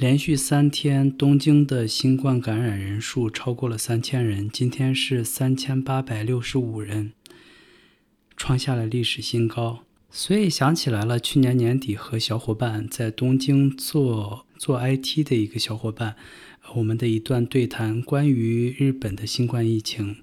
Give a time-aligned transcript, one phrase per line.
[0.00, 7.12] 连续三天，东京的新冠感染人数超过了三千人，今天是三千八百六十五人，
[8.34, 9.84] 创下了历史新高。
[10.10, 16.16] 所以想起来了，去年年底和小伙伴在东京做做 IT 的一个小伙伴，
[16.76, 20.16] 我们的一段对谈，关于日本的新冠疫情。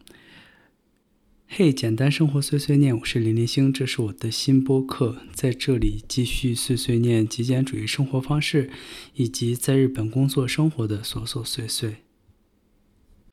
[1.49, 8.69] 嘿，简单生活碎碎念，我是林林星，这是我的新播客，在这里继续碎碎念极简主义生活方式，
[9.13, 12.03] 以及在日本工作生活的琐琐碎碎。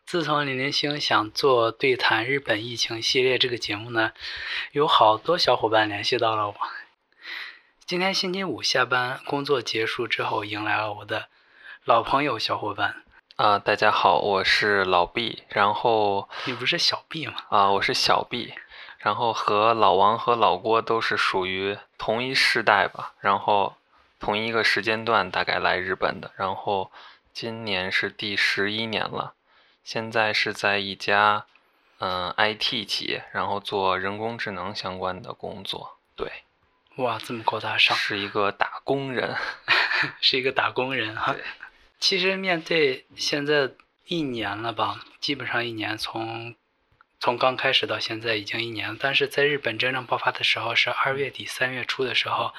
[0.06, 4.12] 自从林林星想做对谈日本疫情系列这个节目呢，
[4.72, 6.54] 有好多小伙伴联系到了我。
[7.84, 11.28] 今天星期五下班工作结束之后，迎来了我的
[11.84, 13.03] 老朋友小伙伴。
[13.36, 17.34] 啊，大家好，我是老毕，然后你不是小毕吗？
[17.48, 18.54] 啊，我是小毕，
[18.98, 23.74] 然后和老王和老郭都是属于同一世代吧，然后
[24.20, 26.92] 同一个时间段大概来日本的，然后
[27.32, 29.34] 今年是第十一年了，
[29.82, 31.44] 现在是在一家
[31.98, 36.30] 嗯 IT 企业，然后做人工智能相关的工作，对，
[36.98, 39.36] 哇，这么高大上，是一个打工人，
[40.22, 41.34] 是一个打工人哈。
[42.04, 43.70] 其实面对现在
[44.06, 46.54] 一年了吧，基本上一年，从
[47.18, 48.94] 从刚开始到现在已经一年。
[49.00, 52.52] 但是在日本真正爆发的时候是二月底三月初的时候，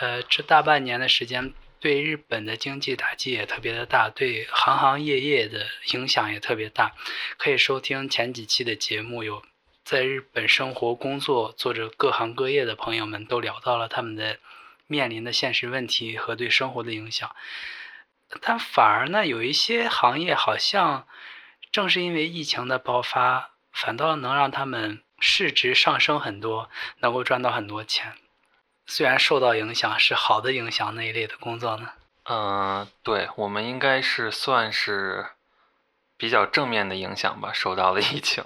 [0.00, 6.94] 呃，这大半年的时间对日本的经济打击也特别的大，对行行业业的影响也特别大。
[7.36, 9.42] 可以收听前几期的节目，有
[9.84, 14.38] 在日本生活工作做着各行各业的朋友们都聊到了他们的
[14.86, 17.30] 面临的现实问题和对生活的影响。
[18.42, 21.06] 但反而呢，有一些行业好像
[21.72, 28.12] 正是因为疫情的爆发，反倒能让他们市值上升很多，能够赚到很多钱。
[28.86, 31.90] 虽然受到影响是好的影响那一类的工作呢？
[32.24, 35.28] 嗯，对，我们应该是算是
[36.18, 38.44] 比较正面的影响吧，受到了疫情。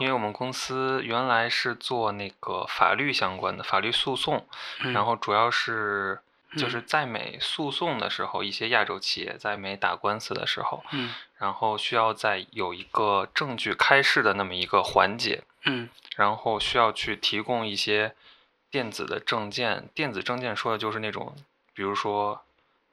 [0.00, 4.46] 因为我们公司原来是做那个法律相关的法律诉讼，
[4.92, 6.20] 然后主要是。
[6.56, 18.14] 就是在美诉讼的时候，一些亚洲企业在美打官司的时候，嗯，然后需要在有一个证据开示的那么一个环节，嗯，然后需要去提供一些
[18.70, 19.88] 电子的证件。
[19.94, 21.36] 电子证件说的就是那种，
[21.74, 22.44] 比如说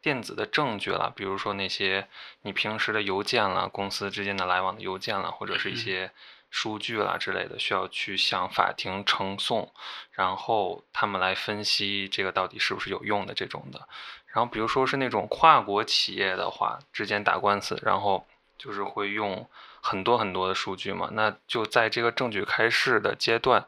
[0.02, 2.08] 电子的证据了，比如说那些
[2.42, 6.12] 你平时的邮件了，公司之间的来往的邮件了，或者是一些。
[6.52, 9.72] 数据啦之类的，需要去向法庭呈送，
[10.12, 13.88] 然后他们来分析这个到底是不是有用的这种的。
[14.28, 19.48] 然后，比如说是那种跨国企业的话，之间打官司，然后就是会用
[19.82, 21.10] 很多很多的数据嘛。
[21.14, 23.66] 那就在这个证据开示的阶段，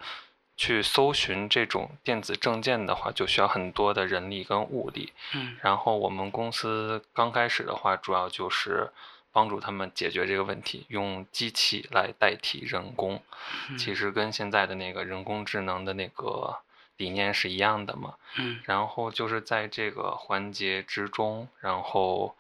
[0.58, 5.14] 去搜寻这种电子证件的话，就需要很多的人力跟物力。
[5.34, 5.56] 嗯。
[5.62, 8.92] 然后我们公司刚开始的话，主要就是。
[9.34, 13.22] 帮助他们解决这个问题，用机器来代替人工，
[13.78, 16.60] 其实跟现在的那个人工智能的那个
[16.98, 18.14] 理念是一样的嘛。
[18.38, 18.62] 嗯。
[18.64, 22.36] 然后就是在这个环节之中，然后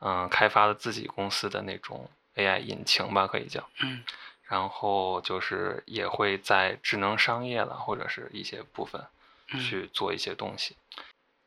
[0.00, 3.66] 嗯，开发了自己公司的那种 AI 引擎吧，可以叫。
[3.80, 4.02] 嗯。
[4.48, 9.00] 然后就是也会在智能商业了或者是一些部分
[9.58, 10.76] 去做一些东西。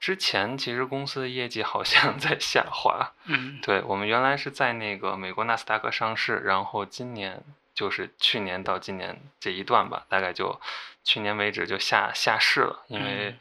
[0.06, 7.42] 之前其实公司的业绩好像 在下滑，嗯，对我们原来是在那个美国纳斯达克上市，然后今年
[7.74, 10.62] 就是去年到今年这一段吧，大概就
[11.04, 13.36] 去年为止就下下市了，因为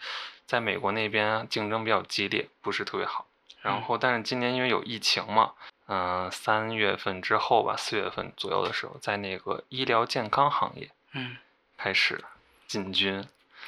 [0.46, 3.26] 在美国那边竞争比较激烈，不是特别好。
[3.60, 5.52] 然后但是今年因为有疫情嘛，
[5.88, 11.36] 嗯，三月份之后吧，四月份左右的时候，在那个医疗健康行业，嗯，
[11.76, 12.24] 开始
[12.66, 13.22] 进军。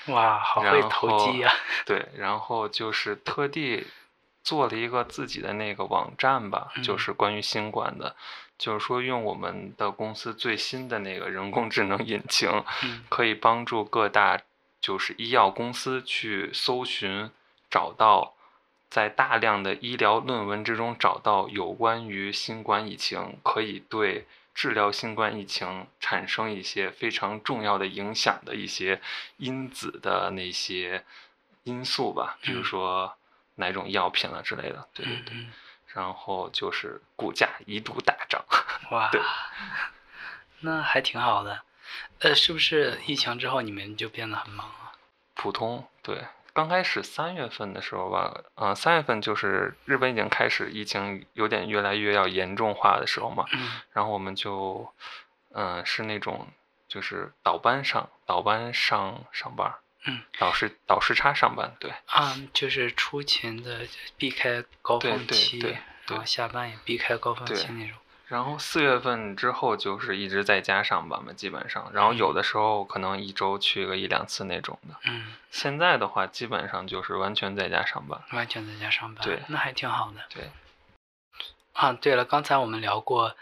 [0.08, 1.52] 哇，好会投机呀！
[1.84, 3.86] 对，然后就是特地
[4.42, 8.14] 做了一个自己的那个网站吧，就是关于新冠的，
[8.56, 12.62] 就是说用我们的公司最新的那个人工智能引擎，
[13.08, 14.40] 可以帮助各大
[14.80, 17.30] 就是医药公司去搜寻，
[17.68, 18.34] 找到
[18.88, 24.26] 在大量的医疗论文之中找到有关于新冠疫情可以对。
[24.56, 29.02] 治疗新冠疫情产生一些非常重要的影响的一些
[29.36, 31.04] 因子的那些
[31.64, 33.18] 因素吧，比如说
[33.56, 35.46] 哪种药品了之类的，对对对。
[35.88, 38.42] 然后就是股价一度大涨。
[38.92, 39.10] 哇，
[40.60, 41.62] 那还挺好的。
[42.20, 44.92] 呃，是不是疫情之后你们就变得很忙啊？
[45.34, 46.24] 普通，对。
[46.56, 53.44] 刚开始三月份的时候吧，嗯，三月份就是日本已经开始疫情有点越来越要严重化的时候嘛，
[53.92, 54.90] 然后我们就，
[55.52, 56.48] 嗯，是那种
[56.88, 59.74] 就是倒班上倒班上上班，
[60.06, 63.86] 嗯，倒时倒时差上班，对，啊，就是出勤的
[64.16, 65.76] 避开高对对峰期，对
[66.06, 67.98] 然后下班也避开高峰期那种。
[68.28, 74.96] 然后四月份之后就是一直在家上班嘛，基本上，然后有的时候可能一周去个一两次那种的。
[75.04, 78.20] 嗯，现在的话，基本上就是完全在家上班。
[78.32, 80.20] 完全在家上班，对那还挺好的。
[80.28, 80.50] 对，
[81.74, 83.36] 啊，对了，刚才我们聊过，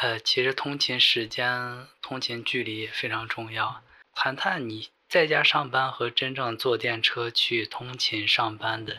[0.00, 3.82] 呃，其实通勤时间、通勤距离也非常重要。
[4.14, 8.98] 谈谈你在家上班和真正坐电车去通勤上班的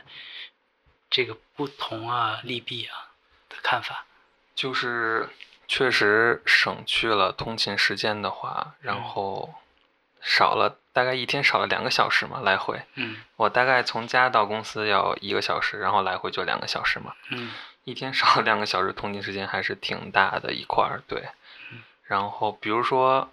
[1.09, 3.11] 这个不同啊、利弊啊
[3.47, 4.05] 的看法。
[4.59, 5.29] 就是
[5.69, 9.53] 确实省去了通勤时间的话，然嗯后
[10.21, 12.81] 少了大概一天少了两个小时嘛，来回。
[12.95, 17.51] 嗯我大概从家到公司要一个小时，然后来回就两个小时嘛，嗯
[17.85, 21.23] 一天少了两个小时通勤时间还是挺大的一块儿，对
[21.71, 21.79] 嗯。
[22.03, 23.29] 然后比如说，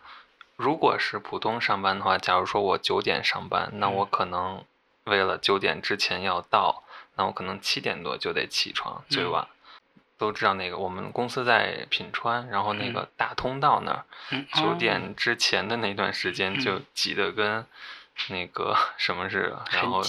[0.54, 4.64] 如果是普通上班的话，假如说我九点上班，那我嗯可能
[5.06, 6.84] 为了九点之前要到，
[7.16, 9.48] 那我可能七点多就得起床，最嗯晚。
[10.18, 12.92] 都知道那个我们公司在品川，然后那嗯。
[12.92, 14.76] 个大通道那儿，嗯，九哦。
[14.78, 17.66] 点之前的那段时间就嗯挤得跟
[18.28, 20.02] 那个什么似的，然后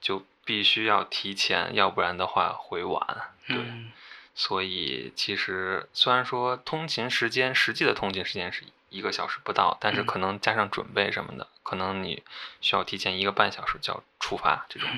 [0.00, 3.02] 就必须要提前，要不然的话会晚。
[3.46, 3.92] 对，嗯。
[4.34, 10.06] 所以其实虽然说通勤时间实际的通勤时间是一个小时不到，但是嗯。
[10.06, 12.22] 可能加上准备什么的，可能你
[12.60, 14.88] 需要提前一个半小时就要出发这种。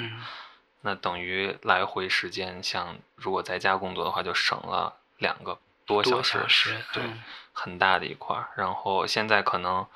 [0.82, 7.22] 嗯那等于来回时间，像如果在家工作的话，就省了两个多多小时，小时，对，嗯
[7.52, 8.48] 很大的一块儿。
[8.56, 9.86] 然后现在可能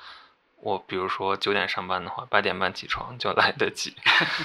[0.57, 3.95] 我比如说九点上班的话，八点半起床就来得及。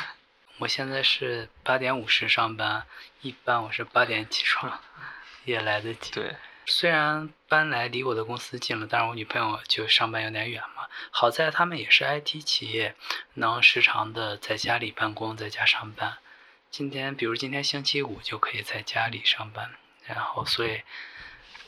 [0.60, 2.86] 我现在是八点五十上班，
[3.20, 4.80] 一般我是八点起床，
[5.44, 6.10] 也来得及。
[6.12, 10.86] 对，虽然搬来离我的公司近了，但是我女朋友就上班有点远嘛。
[11.10, 12.94] 好在他们也是 IT 企业，
[13.34, 16.16] 能时常的在家里办公，在家上班。
[16.70, 19.70] 今天，比如今天星期五就可以在家里上班，
[20.06, 20.82] 然后所以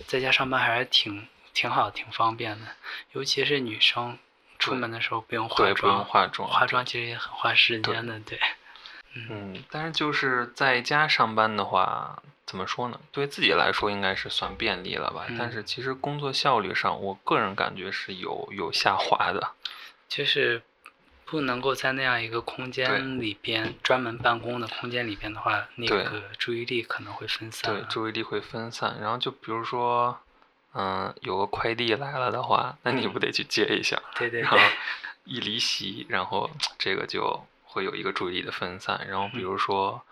[0.07, 2.67] 在家上班还是挺挺好、挺方便的。
[3.13, 4.17] 尤其是女生
[4.61, 8.39] 出门的时候不用化对，不用妆，化妆，化妆其实也很花时间的，对。
[9.15, 13.01] 嗯，但是就是在家上班的话，怎么说呢？
[13.11, 15.27] 对自己来说应该是算便利了吧。
[15.37, 19.51] 但嗯是其实工作效率上，我个人感觉是有有下滑的。
[20.09, 20.63] 就是
[21.33, 28.99] 不能够在那样一个空间里边专门办公的空间里边的话，那个注意力可能会分散对。，注意力会分散。
[29.01, 30.21] 然后就比如说，
[30.75, 33.97] 嗯，有个快递来了的话，那你不得去接一下？
[33.97, 34.61] 然后对对对，
[35.25, 39.07] 一离席，然后这个就会有一个注意力的分散。
[39.09, 40.03] 然后比嗯如说，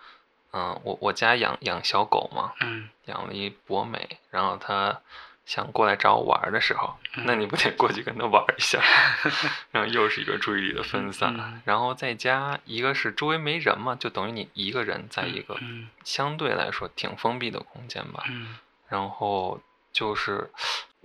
[0.54, 4.98] 嗯，我我家养养小狗嘛，嗯，养了一博美，然后它
[5.46, 6.94] 想过来找我玩儿的时候，
[7.24, 8.80] 那你不得过去跟他玩儿一下？
[9.72, 11.34] 然后又是一个注意力的分散。
[11.36, 18.24] 嗯然后在家，一个是周围没人嘛，就等于你一个人在一个嗯相对来说挺封闭的空间吧。
[18.28, 18.56] 嗯
[18.88, 19.60] 然后
[19.92, 20.50] 就是，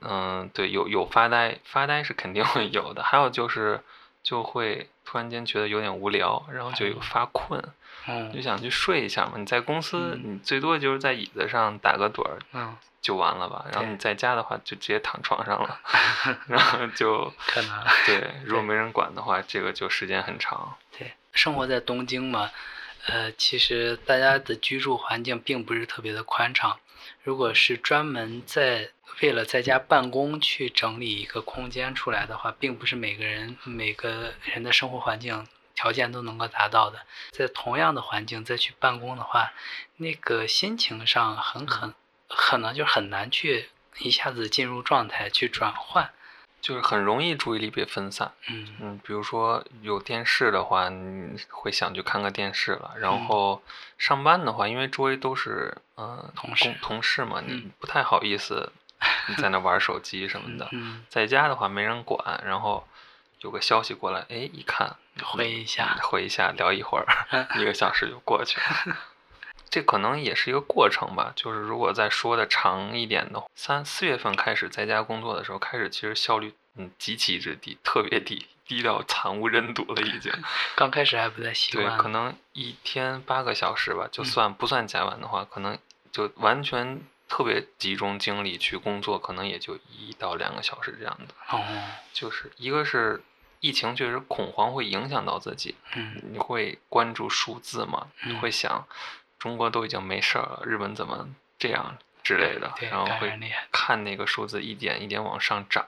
[0.02, 3.04] 嗯，对，有有发呆，发呆是肯定会有的。
[3.04, 3.80] 还有就是，
[4.26, 7.64] 就会突然间觉得有点无聊，然后就有哦发困，
[8.08, 9.34] 嗯就想去睡一下嘛。
[9.38, 13.64] 你在公司，嗯你最多就是在椅子上打个盹儿嗯，就完了吧。
[13.72, 15.80] 然后你在家的话，就直接躺床上了，
[16.50, 20.76] 然后就 可能对，如果没人管的话，这个就时间很长。
[20.98, 21.14] 对。
[21.32, 22.50] 生活在东京嘛，
[23.06, 26.80] 呃，其实大家的居住环境并不是特别的宽敞。
[27.26, 37.00] 如果是专门在为了在家办公去整理一个空间出来的话，并不是每个人每个人的生活环境条件都能够达到的。
[37.32, 39.54] 在同样的环境再去办公的话，
[39.98, 41.96] 那个心情上很很
[42.28, 46.12] 可能就很难去一下子进入状态去转换。
[46.66, 48.32] 就是很容易注意力被分散。
[48.50, 52.96] 嗯嗯，比如说有电视的话，你会想去看个电视了。
[52.98, 53.62] 然嗯后
[54.00, 58.72] 上班的话，因为周围都是嗯、呃同事工同事嘛，你嗯不太好意思
[59.28, 60.68] 你在那玩手机什么的。
[60.72, 62.88] 嗯，在家的话没人管，然后
[63.42, 67.06] 有个消息过来，哎，一看回一下，回一下，聊一会儿，
[67.62, 68.98] 一个小时就过去了。
[69.76, 80.32] 这可能也是一个过程吧，就是如果再说的长一点的话，三四月份开始在家工作的时候，开始其实效率嗯极其之低，特别低，低到惨无人睹了已经。
[80.78, 85.78] 刚开始还不太习对，惯，可能一天八个小时吧，就嗯算不算加班的话，可能
[86.10, 91.34] 就完全特别集中精力去工作，可能也就一到两个小时这样的。
[91.50, 91.62] 哦，
[92.14, 93.22] 就是一个是
[93.60, 98.08] 疫情确实恐慌会影响到自己，嗯你会关注数字嘛？
[98.24, 98.88] 嗯你会想
[99.46, 103.40] 中国都已经没事儿了，日本怎么这样之类的，然后会
[103.72, 105.86] 看那个数字一点一点往上涨，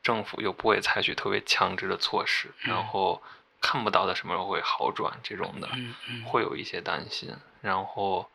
[0.00, 3.20] 政府又不会采取特别强制的措施，嗯然后
[3.60, 8.30] 看不到它什么时候会好转这种的，嗯嗯，会有一些担心，然后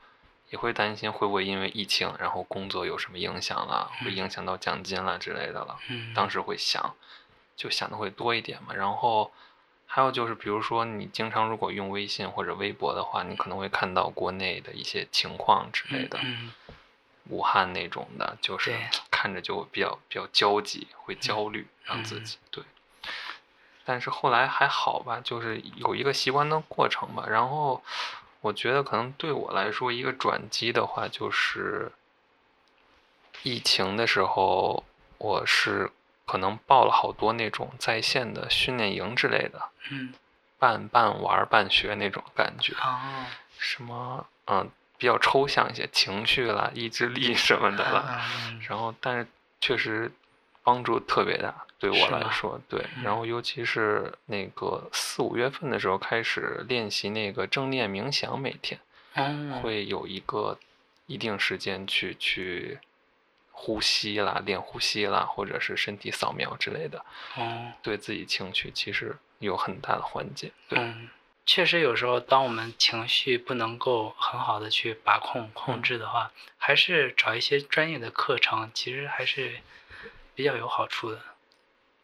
[0.50, 5.80] 也会担心会不会因为疫情，然后工作有什么影响了，会嗯影响到奖金了之类的了。
[5.88, 6.94] 嗯，当时会想，
[7.56, 8.74] 就想的会多一点嘛。
[8.74, 9.32] 然后
[9.92, 16.52] 还有就是，比如说你经常如果用微信或者微博的话，你可能会看到国内的一些情况之类的，嗯
[17.30, 18.72] 武汉那种的，就是
[19.10, 22.64] 看着就比较比较焦急，会焦虑，让自己对。
[23.84, 27.26] 但是后来还好吧，就是有一个习惯的过程吧。
[27.28, 27.84] 然后
[28.42, 31.92] 我觉得可能对我来说，一个转机的话，就是
[33.42, 34.84] 疫情的时候，
[35.18, 35.92] 我是
[36.30, 40.14] 可能报了好多那种在线的训练营之类的，嗯，
[40.60, 42.76] 半半玩儿半学那种感觉。
[42.76, 43.26] 哦，
[43.58, 44.70] 什么嗯，
[45.00, 48.22] 比较抽象一些，情绪啦、意志力什么的啦。
[48.46, 49.26] 嗯然后，但是
[49.60, 50.12] 确实
[50.62, 52.80] 帮助特别大，对我来说，对。
[52.98, 58.80] 嗯然后，尤其是那个四五月份的时候开始练习那个正念冥想，每天
[59.16, 60.60] 哦，会有一个
[61.08, 62.78] 一定时间去去
[63.62, 67.04] 呼吸啦、练呼吸啦，或者是身体扫描之类的，
[67.36, 70.54] 哦，对自己情绪其实有很大的缓解。
[70.70, 71.10] 对，嗯，
[71.46, 79.60] 确实有时候，当我们情绪不能够很好的去把控控制的话，还是找一些专业的课程，其实还是
[80.34, 81.20] 比较有好处的。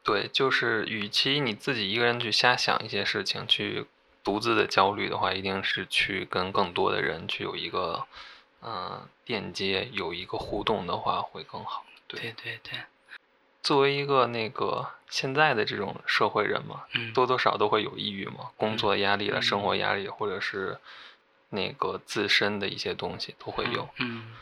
[0.03, 3.85] 对，就是与其你自己一个人去瞎想一些事情，去
[4.25, 8.05] 独自的焦虑的话，一定是去跟更多的人去有一个，
[8.65, 11.85] 嗯、链接，有一个互动的话会更好。
[12.07, 12.79] 对，对对对，
[13.61, 20.79] 作为一个那个现在的这种社会人嘛，嗯，多多少少都会有抑郁嘛，工作压力了、嗯生活压力，或者是
[21.49, 23.87] 那个自身的一些东西都会有。
[23.99, 24.33] 嗯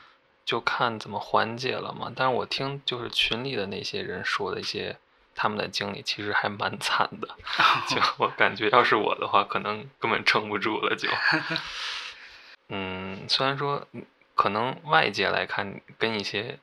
[0.46, 2.12] 就看怎么缓解了嘛。
[2.14, 4.98] 但是我听就是群里的那些人说的一些
[5.34, 7.30] 他们的经历，其实还蛮惨的。
[7.88, 11.08] 就我感觉，要是我的话，可能根本撑不住了就。
[12.68, 16.60] 嗯，虽然说嗯可能外界来看，跟一些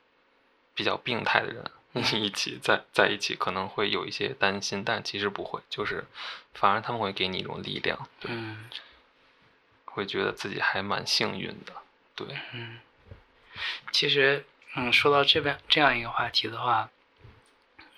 [0.74, 1.70] 比较病态的人
[2.22, 6.04] 一起在在一起，可能会有一些担心，但其实不会，就是
[6.54, 8.70] 反而他们会给你一种力量，对，嗯。
[9.92, 11.72] 会觉得自己还蛮幸运的，
[12.14, 12.78] 对，嗯，
[13.90, 14.46] 其实，
[14.76, 16.88] 嗯，说到这边这样一个话题的话，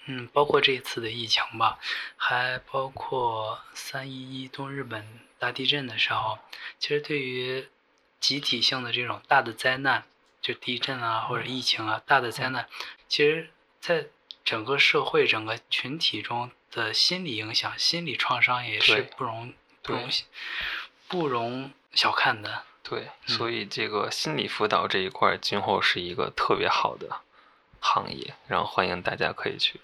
[0.06, 1.78] 嗯，包括这一次的疫情吧，
[2.16, 5.06] 还包括三一一东日本
[5.38, 6.38] 大地震的时候，
[6.78, 7.68] 其实对于
[8.22, 10.04] 集体性的这种大的灾难，
[10.40, 12.68] 就地震啊或者疫情啊大的灾难，
[13.08, 13.50] 其实
[13.80, 14.06] 在
[14.44, 19.52] 整个社会整个群体中的心理影响、心理创伤也是不容
[19.82, 20.08] 不容
[21.08, 22.62] 不容小看的。
[22.84, 23.36] 对，嗯。
[23.36, 27.20] 所以这个心理辅导这一块儿，今后是一个特别好的
[27.80, 29.80] 行业，然后欢迎大家可以去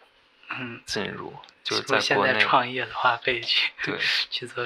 [0.51, 3.99] 嗯，进入，就是在国内，在创业的话，可以去对，
[4.31, 4.65] 去做，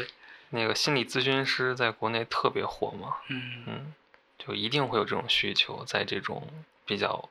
[0.52, 3.94] 那个心理咨询师在国内特别火嘛，嗯嗯，
[4.38, 6.47] 就一定会有这种需求，在这种
[6.87, 7.28] 比较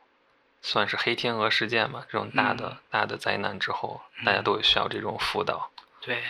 [0.62, 5.72] 算是黑天鹅事件嘛，这种大的、嗯大的灾难之后，大家都会需要这种辅导。
[6.01, 6.22] 对。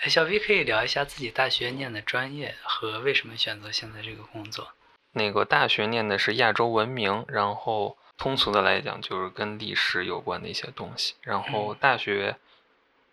[0.00, 4.68] 哎，小 V 可以聊一下自己大学念的专业和为什么选择现在这个工作。
[5.10, 11.14] 那个大学念的是亚洲文明，然后通俗的来讲就是跟历史有关的一些东西。
[11.22, 12.36] 然后嗯大学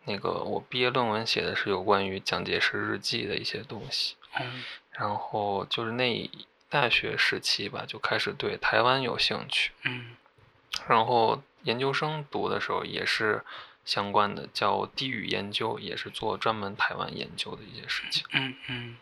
[0.06, 4.16] 那个我毕业论文写的是有关于蒋介石日记的一些东西。
[4.40, 6.30] 嗯然后就是那
[6.70, 9.72] 大学时期吧，就开始对台湾有兴趣。
[9.84, 10.16] 嗯
[10.88, 13.44] 然后研究生读的时候也是
[13.84, 18.26] 相关的，叫地域研究，也是做专门台湾研究的一些事情。
[18.32, 18.98] 嗯嗯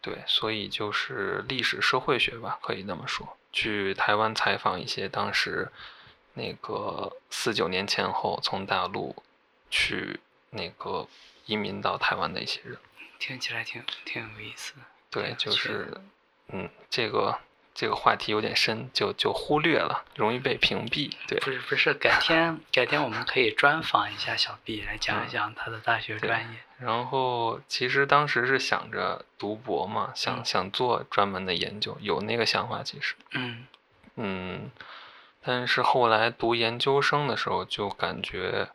[0.00, 3.36] 对，所以就是历史社会学吧，可以那么说。
[3.52, 5.72] 去台湾采访一些当时
[6.34, 9.16] 那个四九年前后从大陆
[9.70, 10.20] 去
[10.50, 11.06] 那个
[11.46, 12.76] 移民到台湾的一些人。
[13.18, 14.80] 听起来挺挺有意思的。
[15.10, 16.00] 对，就是
[16.48, 17.38] 嗯，这个
[17.74, 21.10] 这个话题有点深，就就忽略了，容易被屏蔽。
[21.26, 26.58] 对，不是不是，改天改天我们可以专访一下小 B 来讲一嗯讲他的大学专业。
[26.78, 33.14] 然后其实当时是想着读博嘛，想嗯想做专门的研究，有那个想法其实。
[33.30, 33.66] 嗯
[34.16, 34.70] 嗯，
[35.42, 38.68] 但是后来读研究生的时候，就感觉，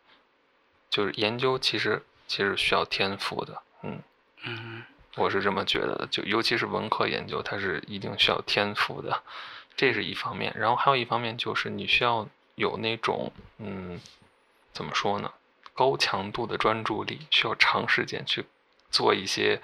[0.91, 4.03] 就是研究其实其实需要天赋的，嗯，
[4.43, 4.83] 嗯
[5.15, 9.24] 我是这么觉得的，就尤其是文科研究，它是一定需要天赋的，
[9.75, 10.53] 这是一方面。
[10.55, 14.00] 然后还有一方面就是你需要有那种，嗯，
[14.74, 15.31] 怎么说呢，
[15.74, 18.45] 高强度的专注力，需要长时间去
[18.89, 19.62] 做一些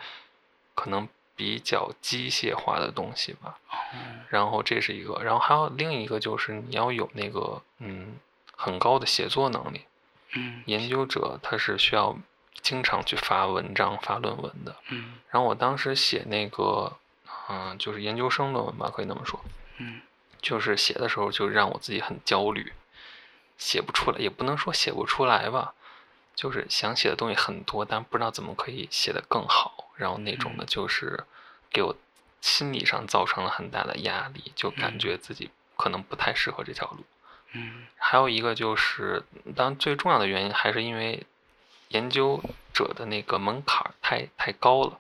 [0.76, 3.60] 可能比较机械化的东西吧。
[3.70, 3.76] 哦
[4.30, 8.18] 然后这是一个，然后还有另一个就是你要有那个嗯
[8.56, 9.82] 很高的写作能力。
[10.38, 10.64] 嗯。
[10.66, 12.18] 研究者他是需要
[12.62, 14.76] 经常去发文章、发论文的。
[14.90, 15.16] 嗯。
[15.30, 16.98] 然后我当时写那个，
[17.50, 19.40] 嗯、就是研究生论文吧，可以那么说，
[19.78, 20.02] 嗯。
[20.42, 22.74] 就是写的时候就让我自己很焦虑，
[23.58, 25.74] 写不出来，也不能说写不出来吧，
[26.36, 30.68] 就是想写的东西很多，但不知道怎么可以写得更好，然后那种的嗯。
[30.68, 31.26] 就是
[31.72, 31.96] 给我
[32.40, 35.00] 心理上造成了很大的压力，就感嗯。
[35.00, 37.00] 觉自己可能不太适合这条路。
[37.00, 37.06] 嗯
[37.98, 39.24] 还有一个就是，
[39.56, 41.26] 当然最重要的原因还是因为
[41.90, 42.42] 研究
[42.74, 45.00] 者的那个门槛太太高了，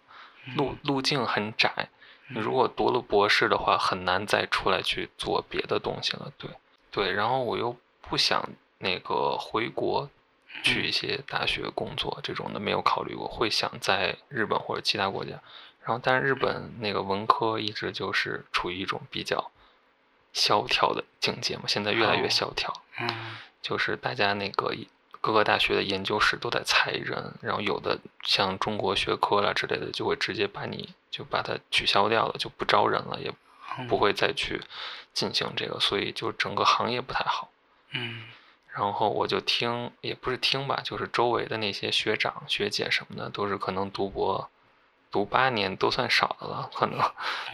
[0.55, 1.89] 路路径很窄。
[2.29, 6.31] 你如果读了博士的话，很难再出来去做别的东西了。
[6.37, 6.49] 对
[6.91, 8.49] 对，然后我又不想
[8.79, 10.09] 那个回国
[10.63, 15.39] 去一些大学工作，这种的没有考虑过，会想在日本或者其他国家。
[15.83, 19.51] 然后，但是日本那个文科一直就是处于一种比较
[20.38, 22.72] 萧条的境界嘛，现在越来越哦萧条。
[23.00, 23.10] 嗯
[23.62, 24.74] 就是大家那个
[25.20, 33.34] 各个大学的研究室都在裁人，然后有的像中国学科啦之类的，就会直接把你就把它取消掉了，就不招人了，也
[33.77, 34.62] 嗯不会再去
[35.13, 37.50] 进行这个，所以就整个行业不太好。
[37.91, 38.24] 嗯
[38.74, 44.50] 然后我就听，也不是听吧，就是周围的那些学长学姐什么的，都是可能读博
[45.11, 46.99] 读八年都算少的了，可能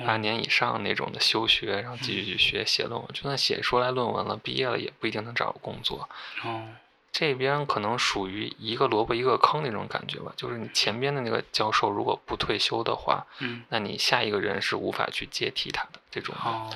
[0.05, 6.09] 八年以上那种的休学，然后继续去学写论文，就算写出来论文了，毕业了也不一定能找到工作。
[6.43, 6.67] 哦
[7.15, 16.73] 这边可能属于一个萝卜一个坑那种感觉吧，就是你前边的那个教授如果不退休的话，嗯那你下一个人是无法去接替他的这种，哦，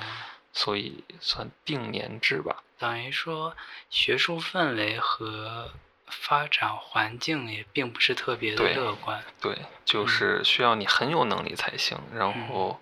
[0.52, 2.62] 所以算定年制吧。
[2.78, 3.56] 等于说
[3.90, 5.72] 学术氛围和
[6.10, 9.22] 发展环境也并不是特别的乐观。
[9.40, 11.98] 对，就是需要你很有能力才行。
[12.14, 12.80] 然后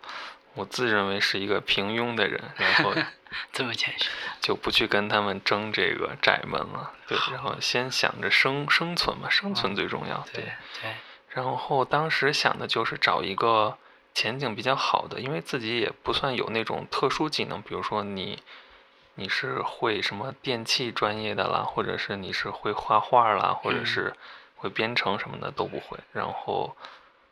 [0.55, 2.95] 我自认为是一个平庸的人，然后
[3.53, 4.09] 这么谦虚。
[4.41, 6.93] 就不去跟他们争这个窄门了。
[7.09, 10.25] 对，然后先想着生生存嘛，生存最重要。
[10.33, 10.45] 对
[10.81, 10.95] 对，
[11.31, 13.77] 然后当时想的就是找一个
[14.15, 18.43] 前景比较好的，因为自己也不算有那种特殊技能，比如说你
[19.17, 24.15] 你是会什么电器专业的啦，或者是你是会画画啦，或者嗯是
[24.55, 25.99] 会编程什么的都不会。
[26.13, 26.77] 然后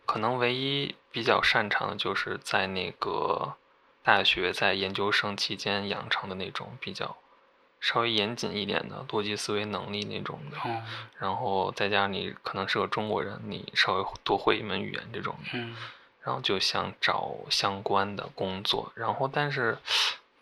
[0.04, 3.54] 可能唯一比较擅长的就是在那个
[4.02, 7.16] 大学在研究生期间养成的那种比较
[7.80, 10.56] 稍微严谨一点的逻辑思维能力那种的。
[10.58, 10.82] 哦
[11.18, 15.76] 然后再加上你可能是个中国人，你稍微多会一门语言这种的，嗯
[16.22, 19.76] 然后就想找相关的工作，然后但是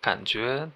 [0.01, 0.69] 感觉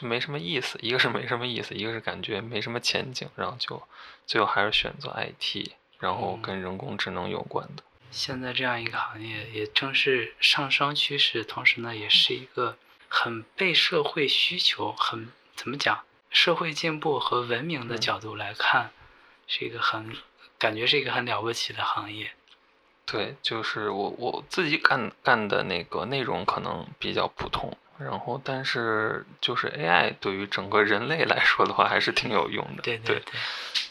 [0.00, 3.82] 就没什么意思，一个是没什么意思，一个是感觉没什么前景，然后就
[4.26, 7.82] 最后还是选择 IT，然后嗯跟人工智能有关的。
[8.10, 18.92] 现在这样一个行业也正是上升趋势，同时呢，也是一个很被社会需求、很怎么讲，社会进步和文明的嗯角度来看，
[19.46, 20.16] 是一个很
[20.58, 22.32] 感觉是一个很了不起的行业。
[23.04, 32.82] 对，就是我我自己干干的那个内容可能比较普通，然后但是就是 AI 对于整个人类来说的话，还是挺有用的。
[32.82, 33.40] 对对对，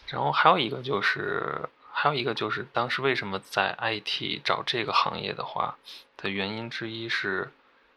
[0.08, 5.78] 然后还有一个就是，还有一个就是当时为什么在 IT 找这个行业的话
[6.18, 7.52] 的原因之一是，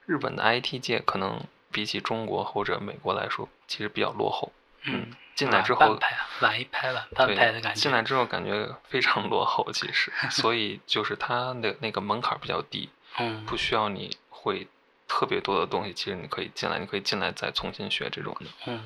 [0.07, 4.53] 日本的 IT 界可能比起中国或者美国来说，其实比较落后。
[4.85, 7.81] 嗯，进来之后晚半，拍晚一拍晚半拍的感觉。
[7.81, 14.66] 进来之后感觉非常落后，其实， 所以就是它的那个门槛比较低，嗯不需要你会
[15.12, 18.46] 特别多的东西，其实你可以进来，你可以进来再重新学这种的。
[18.64, 18.81] 嗯，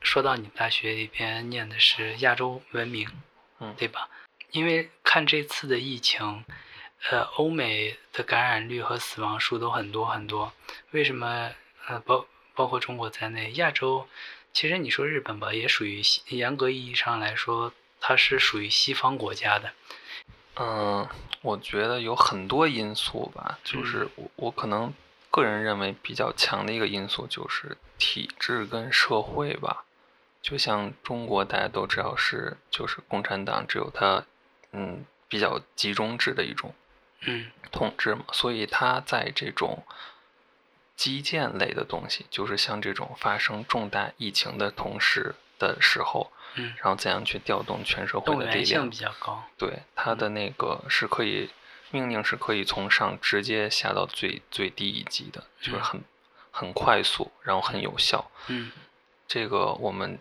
[0.00, 3.06] 说到你们大学里边念的是亚洲文明，
[3.58, 4.08] 嗯对吧？
[4.52, 6.44] 因为看这次的疫情，
[7.10, 10.50] 呃，欧美的感染率和死亡数都很多很多，
[10.92, 11.52] 为什么？
[11.86, 14.08] 呃，包包括中国在内，亚洲
[14.54, 19.72] 其实你说日本吧，也属于西严格意义上来说，它是属于西方国家的。
[20.56, 21.06] 嗯，
[21.42, 24.92] 我觉得有很多因素吧，就是我我可能
[25.30, 29.84] 个人认为比较强的一个因素就是体制跟社会吧。
[30.42, 34.24] 就像中国大家都知道是就是共产党只有它
[34.72, 36.74] 嗯比较集中制的一种
[37.20, 39.84] 嗯统治嘛，所以它在这种
[40.96, 48.96] 基建类的东西，就是像这种发生重大疫情的同时的时候，嗯，然后怎样去调动全社会的力量比。
[48.96, 49.44] 较高。
[49.58, 51.50] 对，它的那个是可以
[51.90, 56.04] 命令是可以从上直接下到最最低一级的，就是嗯很
[56.50, 58.30] 很快速，然后很有效。
[58.48, 58.72] 嗯
[59.26, 60.18] 这个我们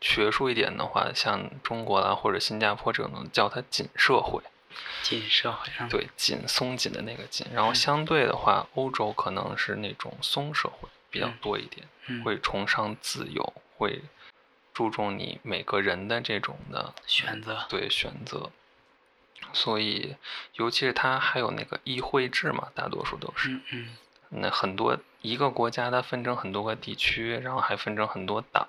[0.00, 4.42] 学术一点的话，像中国啦或者新加坡这种叫它紧社会，
[5.02, 5.88] 紧社会上。
[5.88, 7.46] 对，紧松紧的那个紧。
[7.52, 14.02] 然后嗯相对的话，欧洲可能是那种松社会比较嗯多一点，嗯，会崇尚自由，会
[14.72, 17.66] 注重你每个人的这种的选择。
[17.68, 18.50] 对选择。
[19.52, 20.16] 所以，
[20.54, 23.50] 尤其是它还有那个议会制嘛，大多数都是。
[23.50, 23.96] 嗯嗯
[24.30, 28.68] 那很多一个国家它分成很多个地区，然后还分成很多党，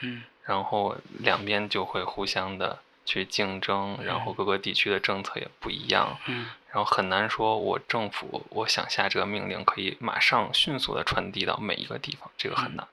[0.00, 12.86] 嗯然后两边就会互相的去竞争，然后各个地区的政策也不一样，嗯然后很难说我政府我想下这个命令可以马上迅速的传递到每一个地方，这个很难，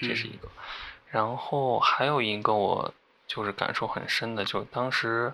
[0.00, 0.48] 这是一个。
[1.10, 2.92] 然后还有一个我
[3.26, 5.32] 就是感受很深的，就是当时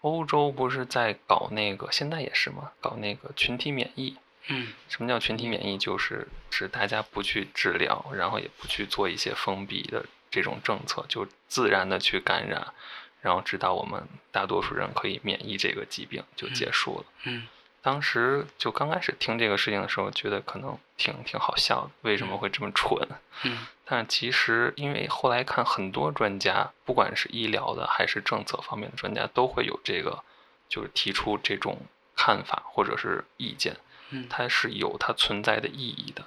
[0.00, 4.16] 欧洲不是在搞那个，现在也是嘛，搞那个群体免疫。
[4.48, 5.76] 嗯什么叫群体免疫？
[5.78, 12.72] 就是指大家不去治疗，然后也不去做一些封闭的这种政策，就自然的去感染，
[13.20, 17.04] 然后直到我们大多数人可以免疫这个疾病就结束了。
[17.24, 17.46] 嗯
[17.82, 23.08] 当时就刚开始听这个事情的时候，觉得可能挺挺好笑的，为什么会这么蠢？
[23.44, 30.22] 嗯 但是其实，因为后来看很多专家，不管是医疗的还是政策方面的专家，都会有这个，
[30.68, 31.78] 就是提出这种
[32.14, 33.76] 看法或者是意见，
[34.10, 36.24] 嗯它是有它存在的意义的。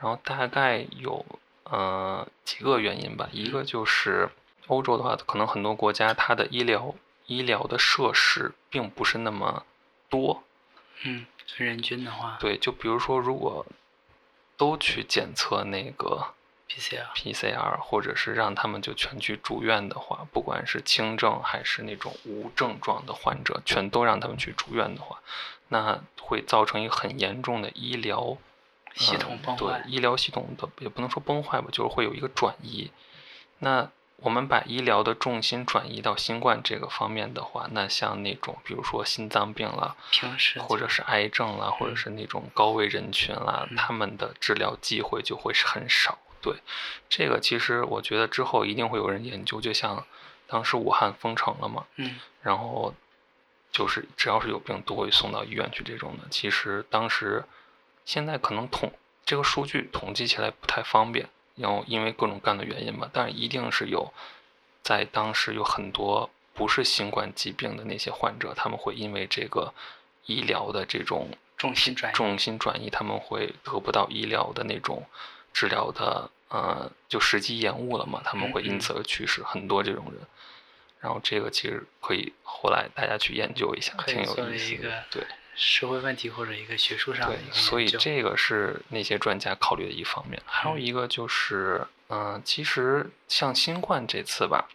[0.00, 1.24] 然后大概有
[1.64, 4.28] 呃几个原因吧，一个就是
[4.66, 6.94] 欧洲的话，可能很多国家它的医疗
[7.26, 9.64] 医疗的设施并不是那么
[10.08, 10.42] 多，
[11.04, 13.66] 嗯，人均的话对，就比如说如果
[14.56, 16.34] 都去检测那个。
[16.70, 25.18] ，PCR，PCR，或者是让他们就全去住院的话，不管是轻症还是那种无症状的患者，全都让他们去住院的话，
[25.66, 28.38] 那会造成一个很严重的医疗
[28.94, 32.92] 系统崩坏对医疗系统的也不能说崩坏吧，就是会有一个转移。
[33.58, 33.90] 那
[34.22, 46.18] 我们把医疗的重心转移到新冠这个方面的话，那像那种比如说心脏病啦，平时或者是癌症啦，或者是那种高危人群啦，嗯他们的治疗机会就会是很少。
[46.42, 46.54] 对，
[47.08, 50.06] 这个其实我觉得之后一定会有人研究，就像
[50.46, 52.94] 当时武汉封城了嘛，嗯然后
[53.72, 56.24] 就是只要是有病都会送到医院去这种的。
[56.30, 57.44] 其实当时
[58.04, 58.92] 现在可能统
[59.24, 64.12] 这个数据统计起来不太方便，然后因为各种各样的原因吧，但是一定是有
[64.82, 69.72] 在当时有很多不是新冠疾病的那些患者，他们会因为这个
[70.26, 75.04] 医疗的这种重心转移重心转移，他们会得不到医疗的那种
[75.52, 80.20] 治疗的呃，就时机延误了嘛，他们会因此而去世，很多这种人。
[81.00, 85.04] 然后这个其实可以后来大家去研究一下，挺有意思的。
[85.10, 90.40] 对社会问题或者一个学术上的对一，个所以这个是那些专家考虑的一方面。
[90.46, 94.68] 还有嗯一个就是，嗯、其实像新冠这次吧，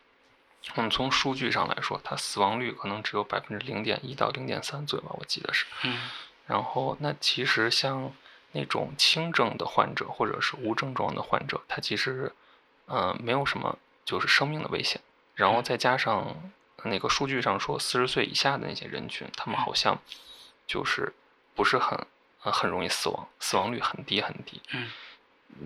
[0.75, 5.65] 我们从数据上来说，它死亡率可能只有百分之零点一到零点三左右吧，我记得是。
[5.83, 5.99] 嗯
[6.47, 8.13] 然后，那其实像
[8.51, 12.31] 那种轻症的患者或者是无症状的患者，他其实，
[12.85, 15.01] 呃，没有什么就是生命的危险。
[15.33, 16.51] 然后嗯再加上
[16.83, 19.99] 那个数据上说，四十岁以下的那些人群，他们好像
[20.67, 21.13] 就是
[21.55, 21.97] 不是很
[22.43, 24.89] 呃很容易死亡，死亡率很低很低，嗯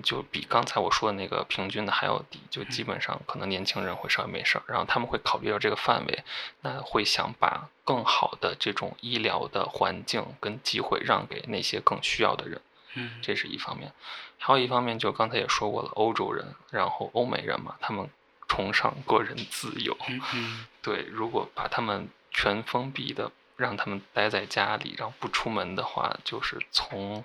[0.03, 2.39] 就比刚才我说的那个平均的还要低。
[2.51, 6.23] 就基本上可能年轻人会稍微没事儿，然后他们会考虑到这个范围，
[6.61, 12.61] 那会想把更好的这种医疗的环境跟机会让给那些更需要的人。
[12.93, 13.91] 嗯这是一方面，
[14.37, 18.07] 还有一方面就刚才也说过了，欧洲人，然后欧美人嘛，他们
[18.47, 19.97] 崇尚个人自由。
[20.07, 27.23] 嗯嗯 对，如果把他们全封闭的，让他们待在家里，然后不出门的话，就是从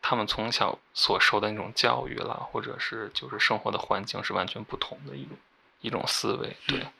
[0.00, 5.36] 他们从小所受的那种教育啦，或者是就是生活的环境是完全不同的一种
[5.80, 6.56] 一种思维。
[6.66, 6.92] 对，嗯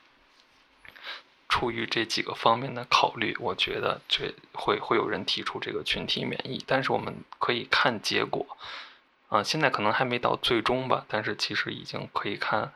[1.49, 8.45] 出于这几个方面的考虑，我觉得这会会有人提出这个群体免疫，但是我们可以看结果。
[9.27, 12.73] 啊、现在可能还没到最终吧，但是其实已经可以看，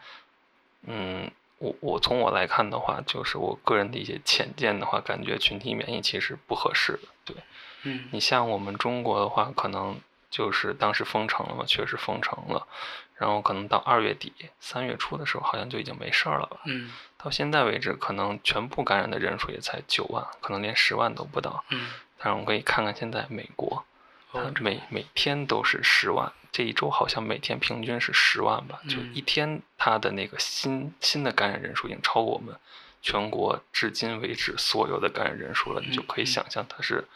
[0.84, 7.08] 嗯，我我从我来看的话，就是我个人的一些浅见的话，感觉群体免疫其实不合适的。
[7.26, 7.36] 对
[7.84, 12.68] 嗯你像我们中国的话，可能就是当时封城了嘛，确实封城了，
[13.16, 16.58] 然后可能到二月底、三月初的时候，好像就已经没事儿了吧。
[16.66, 21.64] 嗯到现在为止，可能全部感染的人数也才九万，可能连十万都不到。
[21.70, 21.88] 嗯，
[22.18, 23.84] 但是我们可以看看现在美国，
[24.36, 29.14] 它每每天都是十万，这一周好像每天平均是十万吧，就嗯。
[29.14, 32.56] 一天他的那个新新的感染人数已经超过我们
[33.02, 36.28] 全国至今为止所有的感染人数了，你就可以嗯。
[36.28, 37.08] 想象它是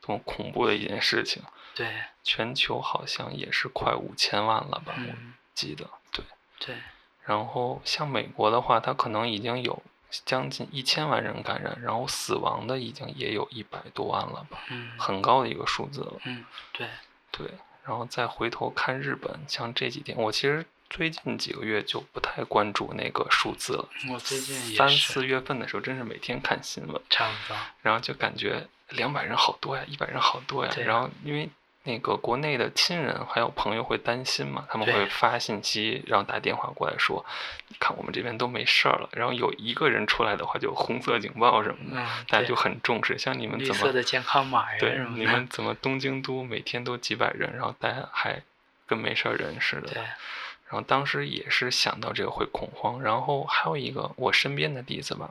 [0.00, 1.42] 多么恐怖的一件事情。
[1.74, 1.88] 对。
[2.22, 5.34] 全球好像也是快五千万了吧，我嗯。
[5.54, 6.24] 记得对。
[6.58, 6.76] 对。
[7.24, 9.82] 然后像美国的话，它可能已经有
[10.24, 16.12] 将近一千万人感染，然后死亡的已经也有一百多万了吧，嗯很高的一个数字了。
[16.24, 16.88] 嗯对
[17.30, 17.46] 对，
[17.84, 23.88] 然后再回头看日本，像这几天，我其实最近几个月就不太关注那个数字了。
[24.10, 27.56] 我最近也三四月份的时候，真是每天看新闻，差不多。
[27.82, 30.70] 然后就感觉两百人好多呀，一百人好多呀。
[30.74, 31.48] 对然后因为
[31.86, 37.24] 那个国内的亲人还有朋友会担心嘛，他们会发信息，然后打电话过来说，
[37.68, 39.08] 你看我们这边都没事儿了。
[39.12, 43.18] 然后有一个人出来的话，就红色警报什么的，嗯，大家就很重视。
[43.18, 45.22] 像你们怎么色的健康码呀对什么的。
[45.22, 48.42] 你们怎么东京都每天都几百人，然后大家还
[48.86, 49.88] 跟没事儿人似的。
[49.88, 55.30] 对，然后当时也是想到这个会恐慌，然后还有一个我身边的例子吧，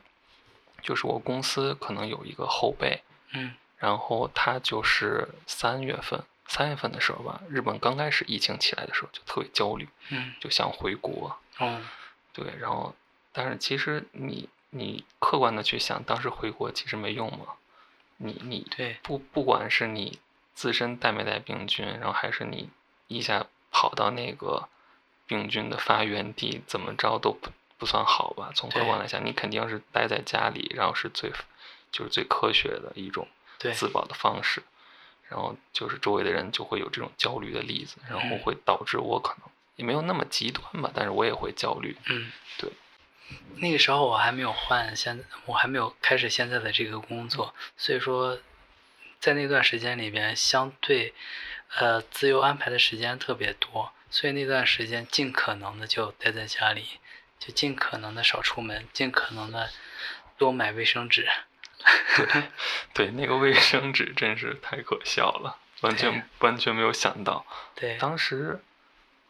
[0.83, 3.01] 就是我公司可能有一个后辈，
[3.33, 11.81] 嗯然后他就是三月份，三月份的时候吧，日本刚开始疫情起来的时候就特别焦虑，嗯就想回国，哦
[12.31, 12.93] 对，然后
[13.31, 17.55] 但是其实你你客观的去想，当时回国其实没用嘛，
[18.17, 20.19] 你你对不不管是你
[20.53, 22.69] 自身带没带病菌，然后还是你
[23.07, 24.69] 一下跑到那个
[25.25, 28.51] 病菌的发源地，怎么着都不不算好吧？
[28.53, 31.31] 从客观来讲，你肯定是待在家里，然后是最
[31.91, 33.27] 就是最科学的一种
[33.73, 34.61] 自保的方式。
[35.33, 41.97] 然后就是周围的人就会有这种焦虑的例子，然后嗯会导致我可能也没有那么极端吧，但是我也会焦虑。
[42.05, 42.71] 嗯，对。
[43.55, 48.37] 那个时候我还没有换现，我还没有开始现在的这个工作，所以说，
[49.19, 51.15] 在那段时间里边，相对，
[51.77, 56.99] 呃，自由安排的时间特别多，所以那段时间尽可能的就待在家里，
[57.39, 59.71] 就尽可能的少出门，尽可能的
[60.37, 61.27] 多买卫生纸。
[62.15, 62.43] 对，
[62.93, 68.61] 对那个卫生纸真是太可笑了，完全完全没有想到，对，当时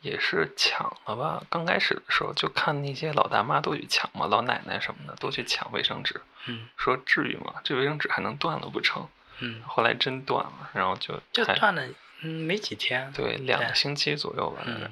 [0.02, 1.44] 也是抢了吧？
[1.50, 7.56] 刚开始的时候就看那些老大妈都去抢嘛，老奶奶什么的都去抢卫生纸，嗯说至于吗？
[7.64, 9.08] 这卫生纸还能断了不成？
[9.40, 11.88] 嗯，后来真断了，然后就就断了，
[12.22, 13.12] 嗯，没几天。
[13.14, 14.62] 对两个星期左右吧。
[14.66, 14.92] 嗯，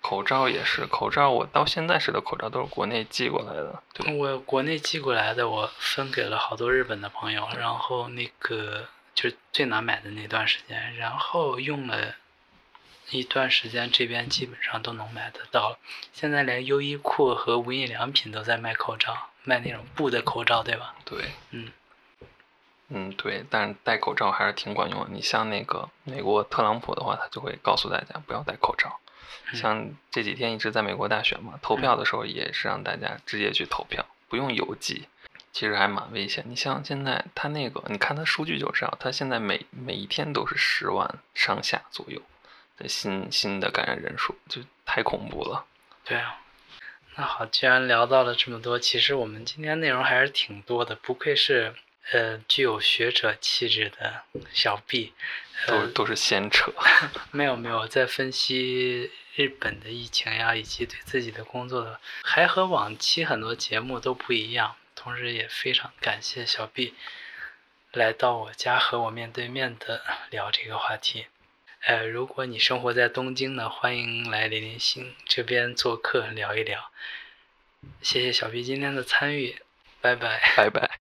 [0.00, 12.14] 口罩也是，口罩我到现在使的口罩都是国内寄过来的，对，我国内寄过来的，我分给了好多日本的朋友，然后那个就是最难买的那段时间，然后用了
[13.10, 15.78] 一段时间，这边基本上都能买得到了。
[16.12, 20.94] 现在连优衣库和无印良品都在卖口罩，卖那种布的口罩，对吧？
[21.04, 21.72] 对，嗯
[22.88, 25.10] 嗯，对，但是戴口罩还是挺管用的。
[25.10, 28.99] 你像那个美国特朗普的话，他就会告诉大家不要戴口罩。
[29.52, 35.08] 嗯像这几天一直在美国大选嘛，投票的时候也是让大家直接去投票，不用邮寄，
[35.52, 36.44] 其实还蛮危险。
[36.46, 42.22] 你像现在他那个，你看他数据就知道，他现在每每一天都是十万上下左右
[42.76, 45.64] 的新新的感染人数，就太恐怖了。
[46.04, 46.36] 对啊。
[47.16, 51.74] 那好，既然聊到了这么多，其实我们今天内容还是挺多的，不愧是
[52.12, 56.72] 呃具有学者气质的小 B，呃，都都是闲扯。
[57.30, 64.76] 没有没有，在分析日本的疫情呀，以及对自己的工作的，还和往期很多节目都不一样。
[64.94, 66.94] 同时也非常感谢小 B
[67.92, 71.26] 来到我家和我面对面的聊这个话题。
[71.86, 76.90] 呃，如果你生活在东京呢，欢迎来零零星这边做客聊一聊。
[78.02, 79.56] 谢谢小 B 今天的参与，
[80.02, 80.52] 拜拜。
[80.54, 80.99] 拜拜。